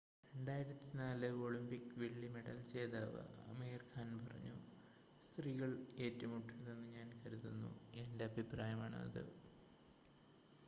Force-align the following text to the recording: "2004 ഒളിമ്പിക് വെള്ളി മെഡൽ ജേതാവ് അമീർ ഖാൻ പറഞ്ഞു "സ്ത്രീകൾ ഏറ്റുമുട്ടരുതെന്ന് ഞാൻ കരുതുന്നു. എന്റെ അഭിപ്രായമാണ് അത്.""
"2004 0.33 1.41
ഒളിമ്പിക് 1.41 1.91
വെള്ളി 1.97 2.27
മെഡൽ 2.27 2.57
ജേതാവ് 2.67 3.19
അമീർ 3.45 3.81
ഖാൻ 3.91 4.07
പറഞ്ഞു 4.19 4.55
"സ്ത്രീകൾ 5.23 5.71
ഏറ്റുമുട്ടരുതെന്ന് 5.97 6.89
ഞാൻ 6.91 7.11
കരുതുന്നു. 7.19 7.71
എന്റെ 7.95 8.25
അഭിപ്രായമാണ് 8.25 8.97
അത്."" 9.01 9.23